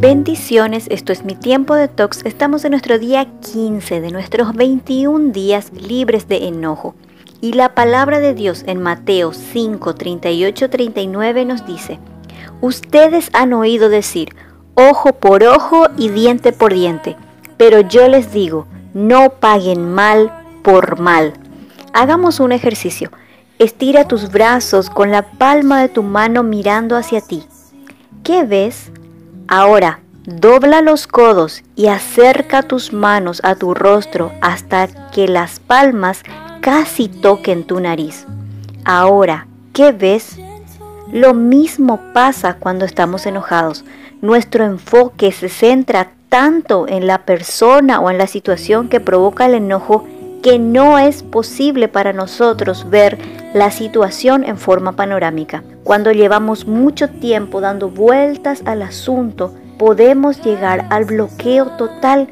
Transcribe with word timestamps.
Bendiciones, 0.00 0.86
esto 0.90 1.12
es 1.12 1.24
mi 1.24 1.34
tiempo 1.34 1.74
de 1.74 1.88
tox. 1.88 2.24
Estamos 2.24 2.64
en 2.64 2.70
nuestro 2.70 3.00
día 3.00 3.26
15 3.40 4.00
de 4.00 4.12
nuestros 4.12 4.54
21 4.54 5.32
días 5.32 5.72
libres 5.72 6.28
de 6.28 6.46
enojo. 6.46 6.94
Y 7.40 7.54
la 7.54 7.74
palabra 7.74 8.20
de 8.20 8.32
Dios 8.32 8.62
en 8.68 8.80
Mateo 8.80 9.32
5, 9.32 9.96
38, 9.96 10.70
39 10.70 11.44
nos 11.46 11.66
dice, 11.66 11.98
Ustedes 12.60 13.28
han 13.32 13.52
oído 13.52 13.88
decir, 13.88 14.28
ojo 14.76 15.14
por 15.14 15.42
ojo 15.42 15.88
y 15.96 16.10
diente 16.10 16.52
por 16.52 16.72
diente, 16.72 17.16
pero 17.56 17.80
yo 17.80 18.06
les 18.06 18.32
digo, 18.32 18.68
no 18.94 19.30
paguen 19.30 19.92
mal 19.92 20.32
por 20.62 21.00
mal. 21.00 21.32
Hagamos 21.92 22.38
un 22.38 22.52
ejercicio. 22.52 23.10
Estira 23.58 24.06
tus 24.06 24.30
brazos 24.30 24.90
con 24.90 25.10
la 25.10 25.22
palma 25.22 25.80
de 25.80 25.88
tu 25.88 26.04
mano 26.04 26.44
mirando 26.44 26.96
hacia 26.96 27.20
ti. 27.20 27.42
¿Qué 28.22 28.44
ves? 28.44 28.92
Ahora, 29.50 30.00
dobla 30.26 30.82
los 30.82 31.06
codos 31.06 31.62
y 31.74 31.86
acerca 31.86 32.62
tus 32.62 32.92
manos 32.92 33.40
a 33.44 33.54
tu 33.54 33.72
rostro 33.72 34.30
hasta 34.42 34.88
que 35.10 35.26
las 35.26 35.58
palmas 35.58 36.22
casi 36.60 37.08
toquen 37.08 37.64
tu 37.64 37.80
nariz. 37.80 38.26
Ahora, 38.84 39.46
¿qué 39.72 39.92
ves? 39.92 40.38
Lo 41.12 41.32
mismo 41.32 41.98
pasa 42.12 42.56
cuando 42.60 42.84
estamos 42.84 43.24
enojados. 43.24 43.86
Nuestro 44.20 44.66
enfoque 44.66 45.32
se 45.32 45.48
centra 45.48 46.10
tanto 46.28 46.86
en 46.86 47.06
la 47.06 47.22
persona 47.22 48.00
o 48.00 48.10
en 48.10 48.18
la 48.18 48.26
situación 48.26 48.90
que 48.90 49.00
provoca 49.00 49.46
el 49.46 49.54
enojo 49.54 50.06
que 50.42 50.58
no 50.58 50.98
es 50.98 51.22
posible 51.22 51.88
para 51.88 52.12
nosotros 52.12 52.88
ver 52.90 53.18
la 53.54 53.70
situación 53.70 54.44
en 54.44 54.58
forma 54.58 54.92
panorámica. 54.92 55.62
Cuando 55.84 56.12
llevamos 56.12 56.66
mucho 56.66 57.08
tiempo 57.08 57.60
dando 57.60 57.88
vueltas 57.88 58.62
al 58.66 58.82
asunto, 58.82 59.54
podemos 59.78 60.42
llegar 60.42 60.86
al 60.90 61.04
bloqueo 61.04 61.66
total 61.76 62.28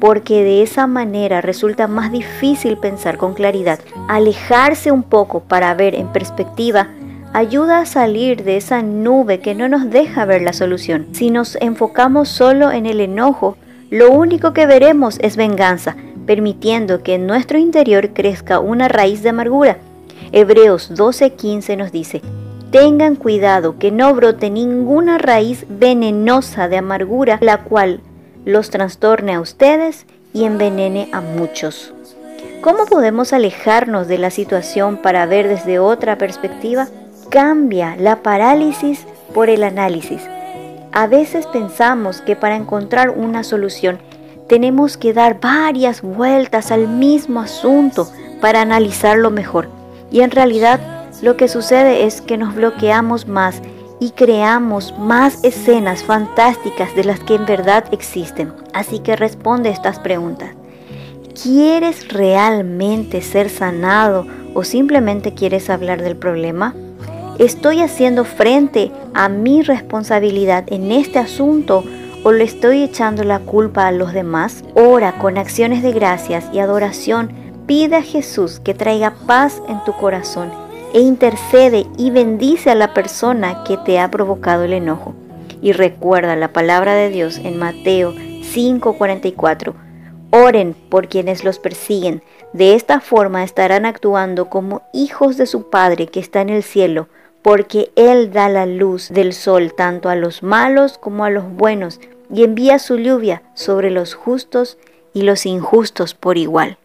porque 0.00 0.44
de 0.44 0.62
esa 0.62 0.86
manera 0.86 1.40
resulta 1.40 1.88
más 1.88 2.12
difícil 2.12 2.76
pensar 2.76 3.16
con 3.16 3.34
claridad. 3.34 3.80
Alejarse 4.08 4.92
un 4.92 5.02
poco 5.02 5.40
para 5.40 5.74
ver 5.74 5.94
en 5.94 6.08
perspectiva 6.08 6.88
ayuda 7.32 7.80
a 7.80 7.86
salir 7.86 8.44
de 8.44 8.56
esa 8.56 8.82
nube 8.82 9.40
que 9.40 9.54
no 9.54 9.68
nos 9.68 9.90
deja 9.90 10.24
ver 10.24 10.42
la 10.42 10.52
solución. 10.52 11.08
Si 11.12 11.30
nos 11.30 11.56
enfocamos 11.56 12.28
solo 12.28 12.70
en 12.70 12.86
el 12.86 13.00
enojo, 13.00 13.56
lo 13.90 14.10
único 14.10 14.52
que 14.52 14.66
veremos 14.66 15.18
es 15.20 15.36
venganza, 15.36 15.96
permitiendo 16.28 17.02
que 17.02 17.14
en 17.14 17.26
nuestro 17.26 17.56
interior 17.56 18.10
crezca 18.10 18.60
una 18.60 18.86
raíz 18.86 19.22
de 19.22 19.30
amargura. 19.30 19.78
Hebreos 20.30 20.90
12:15 20.94 21.78
nos 21.78 21.90
dice, 21.90 22.20
tengan 22.70 23.16
cuidado 23.16 23.78
que 23.78 23.90
no 23.90 24.14
brote 24.14 24.50
ninguna 24.50 25.16
raíz 25.16 25.64
venenosa 25.70 26.68
de 26.68 26.76
amargura, 26.76 27.38
la 27.40 27.64
cual 27.64 28.02
los 28.44 28.68
trastorne 28.68 29.32
a 29.36 29.40
ustedes 29.40 30.04
y 30.34 30.44
envenene 30.44 31.08
a 31.12 31.22
muchos. 31.22 31.94
¿Cómo 32.60 32.84
podemos 32.84 33.32
alejarnos 33.32 34.06
de 34.06 34.18
la 34.18 34.28
situación 34.28 34.98
para 34.98 35.24
ver 35.24 35.48
desde 35.48 35.78
otra 35.78 36.18
perspectiva? 36.18 36.88
Cambia 37.30 37.96
la 37.96 38.16
parálisis 38.16 39.06
por 39.32 39.48
el 39.48 39.64
análisis. 39.64 40.20
A 40.92 41.06
veces 41.06 41.46
pensamos 41.46 42.20
que 42.20 42.36
para 42.36 42.56
encontrar 42.56 43.08
una 43.08 43.44
solución 43.44 43.98
tenemos 44.48 44.96
que 44.96 45.12
dar 45.12 45.40
varias 45.40 46.02
vueltas 46.02 46.72
al 46.72 46.88
mismo 46.88 47.40
asunto 47.40 48.08
para 48.40 48.62
analizarlo 48.62 49.30
mejor. 49.30 49.68
Y 50.10 50.20
en 50.20 50.30
realidad 50.30 50.80
lo 51.22 51.36
que 51.36 51.48
sucede 51.48 52.06
es 52.06 52.20
que 52.20 52.38
nos 52.38 52.54
bloqueamos 52.54 53.28
más 53.28 53.60
y 54.00 54.10
creamos 54.10 54.94
más 54.98 55.42
escenas 55.44 56.02
fantásticas 56.02 56.94
de 56.94 57.04
las 57.04 57.20
que 57.20 57.34
en 57.34 57.46
verdad 57.46 57.84
existen. 57.90 58.52
Así 58.72 59.00
que 59.00 59.16
responde 59.16 59.70
estas 59.70 59.98
preguntas. 59.98 60.50
¿Quieres 61.40 62.08
realmente 62.08 63.20
ser 63.20 63.50
sanado 63.50 64.26
o 64.54 64.64
simplemente 64.64 65.34
quieres 65.34 65.68
hablar 65.70 66.02
del 66.02 66.16
problema? 66.16 66.74
¿Estoy 67.38 67.82
haciendo 67.82 68.24
frente 68.24 68.90
a 69.14 69.28
mi 69.28 69.62
responsabilidad 69.62 70.64
en 70.68 70.90
este 70.90 71.18
asunto 71.18 71.84
o 72.24 72.32
le 72.32 72.44
estoy 72.44 72.82
echando 72.82 73.24
la 73.24 73.40
culpa 73.40 73.86
a 73.86 73.92
los 73.92 74.12
demás? 74.12 74.64
Ora 74.74 75.18
con 75.18 75.38
acciones 75.38 75.82
de 75.82 75.92
gracias 75.92 76.46
y 76.52 76.58
adoración. 76.58 77.32
Pide 77.66 77.96
a 77.96 78.02
Jesús 78.02 78.60
que 78.60 78.74
traiga 78.74 79.14
paz 79.26 79.62
en 79.68 79.82
tu 79.84 79.92
corazón 79.92 80.50
e 80.94 81.00
intercede 81.00 81.86
y 81.96 82.10
bendice 82.10 82.70
a 82.70 82.74
la 82.74 82.94
persona 82.94 83.62
que 83.64 83.76
te 83.76 84.00
ha 84.00 84.10
provocado 84.10 84.64
el 84.64 84.72
enojo. 84.72 85.14
Y 85.60 85.72
recuerda 85.72 86.36
la 86.36 86.52
palabra 86.52 86.94
de 86.94 87.10
Dios 87.10 87.38
en 87.38 87.58
Mateo 87.58 88.12
5:44. 88.12 89.74
Oren 90.30 90.74
por 90.88 91.08
quienes 91.08 91.44
los 91.44 91.58
persiguen. 91.58 92.22
De 92.52 92.74
esta 92.74 93.00
forma 93.00 93.44
estarán 93.44 93.86
actuando 93.86 94.48
como 94.48 94.82
hijos 94.92 95.36
de 95.36 95.46
su 95.46 95.68
Padre 95.68 96.06
que 96.06 96.20
está 96.20 96.40
en 96.40 96.50
el 96.50 96.62
cielo, 96.62 97.08
porque 97.42 97.92
Él 97.96 98.32
da 98.32 98.48
la 98.48 98.66
luz 98.66 99.08
del 99.08 99.32
sol 99.32 99.74
tanto 99.74 100.08
a 100.08 100.16
los 100.16 100.42
malos 100.42 100.98
como 100.98 101.24
a 101.24 101.30
los 101.30 101.50
buenos, 101.50 102.00
y 102.30 102.44
envía 102.44 102.78
su 102.78 102.96
lluvia 102.96 103.42
sobre 103.54 103.90
los 103.90 104.14
justos 104.14 104.76
y 105.14 105.22
los 105.22 105.46
injustos 105.46 106.14
por 106.14 106.36
igual. 106.36 106.78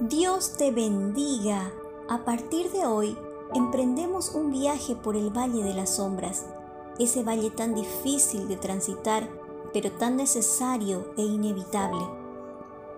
Dios 0.00 0.56
te 0.56 0.70
bendiga. 0.70 1.70
A 2.08 2.24
partir 2.24 2.70
de 2.70 2.86
hoy, 2.86 3.16
emprendemos 3.54 4.34
un 4.34 4.52
viaje 4.52 4.94
por 4.94 5.16
el 5.16 5.30
Valle 5.30 5.62
de 5.62 5.74
las 5.74 5.96
Sombras, 5.96 6.46
ese 6.98 7.22
valle 7.22 7.50
tan 7.50 7.74
difícil 7.74 8.46
de 8.48 8.56
transitar, 8.56 9.28
pero 9.72 9.90
tan 9.92 10.16
necesario 10.16 11.12
e 11.16 11.22
inevitable. 11.22 12.02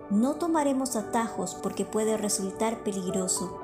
No 0.09 0.35
tomaremos 0.35 0.95
atajos 0.95 1.55
porque 1.61 1.85
puede 1.85 2.17
resultar 2.17 2.83
peligroso. 2.83 3.59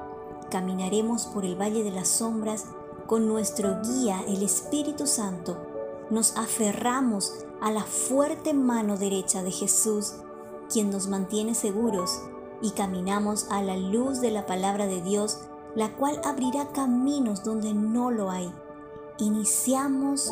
Caminaremos 0.55 1.25
por 1.25 1.43
el 1.43 1.59
Valle 1.59 1.83
de 1.83 1.91
las 1.91 2.07
Sombras 2.07 2.67
con 3.07 3.27
nuestro 3.27 3.81
guía, 3.81 4.23
el 4.25 4.41
Espíritu 4.41 5.05
Santo 5.05 5.57
nos 6.09 6.37
aferramos 6.37 7.33
a 7.59 7.73
la 7.73 7.83
fuerte 7.83 8.53
mano 8.53 8.95
derecha 8.95 9.43
de 9.43 9.51
Jesús, 9.51 10.13
quien 10.71 10.91
nos 10.91 11.09
mantiene 11.09 11.55
seguros, 11.55 12.21
y 12.61 12.71
caminamos 12.71 13.47
a 13.51 13.61
la 13.61 13.75
luz 13.75 14.21
de 14.21 14.31
la 14.31 14.45
palabra 14.45 14.87
de 14.87 15.01
Dios, 15.01 15.41
la 15.75 15.93
cual 15.97 16.21
abrirá 16.23 16.69
caminos 16.69 17.43
donde 17.43 17.73
no 17.73 18.09
lo 18.09 18.31
hay. 18.31 18.49
Iniciamos 19.17 20.31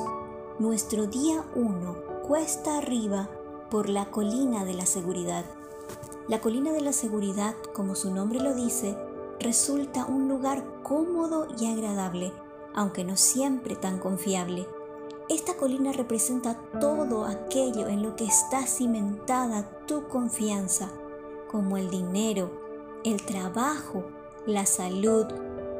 nuestro 0.57 1.05
día 1.05 1.44
1 1.53 1.97
cuesta 2.25 2.78
arriba 2.78 3.28
por 3.69 3.90
la 3.90 4.09
colina 4.09 4.63
de 4.63 4.73
la 4.73 4.85
seguridad. 4.85 5.44
La 6.29 6.40
colina 6.40 6.72
de 6.72 6.79
la 6.79 6.94
seguridad, 6.94 7.55
como 7.75 7.95
su 7.95 8.13
nombre 8.13 8.40
lo 8.40 8.53
dice, 8.55 8.97
resulta 9.39 10.05
un 10.05 10.27
lugar 10.27 10.63
cómodo 10.83 11.47
y 11.59 11.71
agradable, 11.71 12.33
aunque 12.73 13.03
no 13.03 13.17
siempre 13.17 13.75
tan 13.75 13.99
confiable. 13.99 14.67
Esta 15.29 15.55
colina 15.55 15.91
representa 15.91 16.59
todo 16.79 17.25
aquello 17.25 17.88
en 17.88 18.03
lo 18.03 18.16
que 18.16 18.25
está 18.25 18.67
cimentada 18.67 19.63
tu 19.88 20.07
confianza, 20.07 20.89
como 21.49 21.77
el 21.77 21.89
dinero, 21.89 22.51
el 23.03 23.23
trabajo, 23.25 24.03
la 24.45 24.66
salud, 24.66 25.25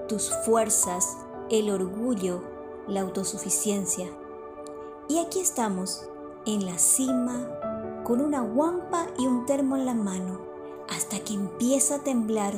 tus 0.08 0.32
fuerzas, 0.46 1.18
el 1.50 1.70
orgullo, 1.70 2.42
la 2.88 3.02
autosuficiencia. 3.02 4.08
Y 5.10 5.20
aquí 5.20 5.40
estamos, 5.40 6.08
en 6.46 6.66
la 6.66 6.78
cima, 6.78 7.48
con 8.04 8.22
una 8.22 8.42
guampa 8.42 9.08
y 9.18 9.28
un 9.28 9.46
termo 9.46 9.76
en 9.76 9.86
la 9.86 9.94
mano, 9.94 10.40
hasta 10.90 11.20
que 11.20 11.34
empieza 11.34 11.96
a 11.96 12.04
temblar 12.04 12.54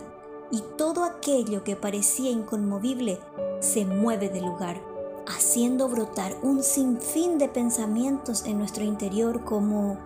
y 0.52 0.62
todo 0.78 1.04
aquello 1.04 1.64
que 1.64 1.76
parecía 1.76 2.30
inconmovible 2.30 3.20
se 3.60 3.86
mueve 3.86 4.30
de 4.30 4.42
lugar 4.42 4.96
haciendo 5.28 5.88
brotar 5.90 6.36
un 6.44 6.64
sinfín 6.64 7.38
de 7.38 7.50
pensamientos 7.50 8.46
en 8.46 8.60
nuestro 8.60 8.84
interior 8.84 9.44
como, 9.44 9.98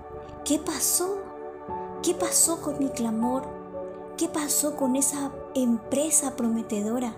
¿qué 0.45 0.59
pasó? 0.59 1.17
¿Qué 2.01 2.13
pasó 2.13 2.61
con 2.61 2.79
mi 2.79 2.89
clamor? 2.89 3.43
¿Qué 4.17 4.27
pasó 4.27 4.75
con 4.75 4.95
esa 4.95 5.31
empresa 5.55 6.35
prometedora? 6.35 7.13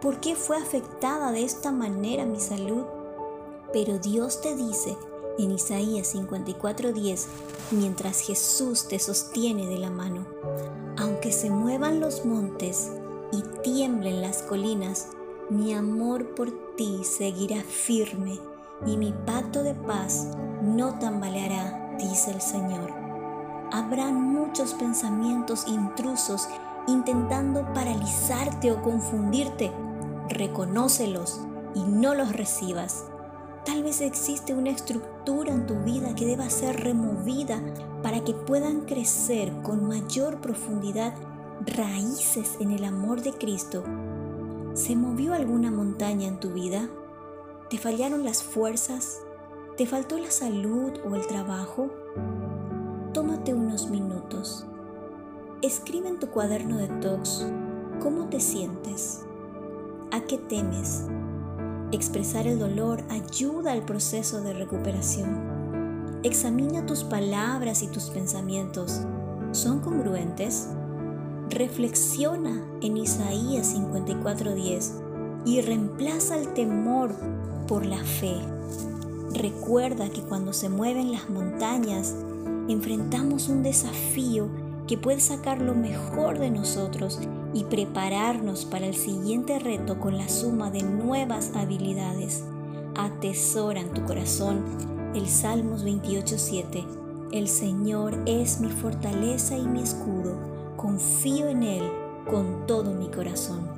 ¿Por 0.00 0.20
qué 0.20 0.34
fue 0.34 0.56
afectada 0.56 1.32
de 1.32 1.44
esta 1.44 1.72
manera 1.72 2.24
mi 2.24 2.40
salud? 2.40 2.84
Pero 3.72 3.98
Dios 3.98 4.40
te 4.40 4.54
dice 4.54 4.96
en 5.38 5.52
Isaías 5.52 6.14
54:10, 6.14 7.26
mientras 7.70 8.20
Jesús 8.20 8.88
te 8.88 8.98
sostiene 8.98 9.66
de 9.66 9.78
la 9.78 9.90
mano, 9.90 10.26
aunque 10.96 11.32
se 11.32 11.50
muevan 11.50 12.00
los 12.00 12.24
montes 12.24 12.90
y 13.32 13.42
tiemblen 13.62 14.20
las 14.20 14.42
colinas, 14.42 15.08
mi 15.50 15.72
amor 15.72 16.34
por 16.34 16.50
ti 16.76 17.02
seguirá 17.04 17.62
firme 17.62 18.38
y 18.86 18.96
mi 18.96 19.12
pacto 19.26 19.62
de 19.62 19.74
paz 19.74 20.28
no 20.62 20.98
tambaleará, 20.98 21.96
dice 21.98 22.30
el 22.32 22.40
Señor. 22.40 22.92
Habrán 23.70 24.14
muchos 24.14 24.74
pensamientos 24.74 25.66
intrusos 25.66 26.48
intentando 26.86 27.66
paralizarte 27.74 28.72
o 28.72 28.82
confundirte. 28.82 29.70
Reconócelos 30.28 31.40
y 31.74 31.82
no 31.82 32.14
los 32.14 32.32
recibas. 32.32 33.04
Tal 33.68 33.82
vez 33.82 34.00
existe 34.00 34.54
una 34.54 34.70
estructura 34.70 35.52
en 35.52 35.66
tu 35.66 35.74
vida 35.82 36.14
que 36.14 36.24
deba 36.24 36.48
ser 36.48 36.80
removida 36.80 37.62
para 38.02 38.24
que 38.24 38.32
puedan 38.32 38.86
crecer 38.86 39.52
con 39.62 39.86
mayor 39.86 40.40
profundidad 40.40 41.12
raíces 41.66 42.56
en 42.60 42.70
el 42.70 42.82
amor 42.82 43.20
de 43.20 43.34
Cristo. 43.34 43.84
¿Se 44.72 44.96
movió 44.96 45.34
alguna 45.34 45.70
montaña 45.70 46.28
en 46.28 46.40
tu 46.40 46.48
vida? 46.48 46.88
¿Te 47.68 47.76
fallaron 47.76 48.24
las 48.24 48.42
fuerzas? 48.42 49.20
¿Te 49.76 49.84
faltó 49.84 50.18
la 50.18 50.30
salud 50.30 50.92
o 51.04 51.14
el 51.14 51.26
trabajo? 51.26 51.90
Tómate 53.12 53.52
unos 53.52 53.90
minutos. 53.90 54.64
Escribe 55.60 56.08
en 56.08 56.18
tu 56.18 56.30
cuaderno 56.30 56.78
de 56.78 56.88
tox 57.02 57.44
cómo 58.00 58.30
te 58.30 58.40
sientes, 58.40 59.26
a 60.10 60.22
qué 60.22 60.38
temes, 60.38 61.04
Expresar 61.90 62.46
el 62.46 62.58
dolor 62.58 63.02
ayuda 63.08 63.72
al 63.72 63.82
proceso 63.82 64.42
de 64.42 64.52
recuperación. 64.52 66.20
Examina 66.22 66.84
tus 66.84 67.02
palabras 67.02 67.82
y 67.82 67.88
tus 67.88 68.10
pensamientos. 68.10 69.00
¿Son 69.52 69.80
congruentes? 69.80 70.68
Reflexiona 71.48 72.62
en 72.82 72.98
Isaías 72.98 73.74
54:10 73.74 74.92
y 75.46 75.62
reemplaza 75.62 76.36
el 76.36 76.52
temor 76.52 77.14
por 77.66 77.86
la 77.86 78.04
fe. 78.04 78.36
Recuerda 79.32 80.10
que 80.10 80.20
cuando 80.20 80.52
se 80.52 80.68
mueven 80.68 81.10
las 81.10 81.30
montañas, 81.30 82.14
enfrentamos 82.68 83.48
un 83.48 83.62
desafío 83.62 84.50
que 84.88 84.98
puede 84.98 85.20
sacar 85.20 85.60
lo 85.60 85.74
mejor 85.74 86.38
de 86.38 86.50
nosotros 86.50 87.20
y 87.54 87.64
prepararnos 87.64 88.64
para 88.64 88.86
el 88.86 88.96
siguiente 88.96 89.58
reto 89.58 90.00
con 90.00 90.16
la 90.16 90.28
suma 90.28 90.70
de 90.70 90.82
nuevas 90.82 91.52
habilidades. 91.54 92.42
Atesora 92.96 93.80
en 93.80 93.92
tu 93.92 94.04
corazón 94.04 94.64
el 95.14 95.28
Salmos 95.28 95.84
28.7. 95.84 96.86
El 97.32 97.48
Señor 97.48 98.18
es 98.26 98.60
mi 98.60 98.70
fortaleza 98.70 99.56
y 99.56 99.66
mi 99.66 99.82
escudo. 99.82 100.74
Confío 100.76 101.48
en 101.48 101.62
Él 101.62 101.82
con 102.26 102.66
todo 102.66 102.94
mi 102.94 103.08
corazón. 103.10 103.77